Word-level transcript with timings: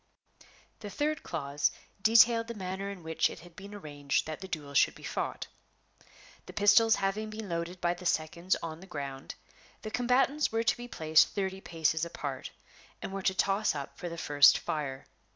The 0.79 0.89
third 0.89 1.21
clause 1.21 1.69
detailed 2.01 2.47
the 2.47 2.55
manner 2.55 2.89
in 2.89 3.03
which 3.03 3.29
it 3.29 3.41
had 3.41 3.55
been 3.55 3.75
arranged 3.75 4.25
that 4.25 4.41
the 4.41 4.47
duel 4.47 4.73
should 4.73 4.95
be 4.95 5.03
fought. 5.03 5.45
The 6.47 6.53
pistols 6.53 6.95
having 6.95 7.29
been 7.29 7.47
loaded 7.47 7.79
by 7.79 7.93
the 7.93 8.07
seconds 8.07 8.55
on 8.63 8.79
the 8.79 8.87
ground, 8.87 9.35
the 9.83 9.91
combatants 9.91 10.51
were 10.51 10.63
to 10.63 10.75
be 10.75 10.87
placed 10.87 11.27
thirty 11.27 11.61
paces 11.61 12.03
apart, 12.03 12.49
and 12.99 13.11
were 13.13 13.21
to 13.21 13.35
toss 13.35 13.75
up 13.75 13.95
for 13.95 14.09
the 14.09 14.17
first 14.17 14.57
fire. 14.57 15.05